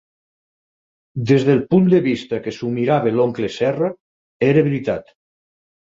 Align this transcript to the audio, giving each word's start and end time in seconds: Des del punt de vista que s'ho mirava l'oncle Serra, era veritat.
Des 1.33 1.45
del 1.51 1.61
punt 1.75 1.91
de 1.95 2.01
vista 2.07 2.41
que 2.47 2.55
s'ho 2.57 2.73
mirava 2.81 3.15
l'oncle 3.21 3.53
Serra, 3.61 3.95
era 4.53 4.69
veritat. 4.73 5.19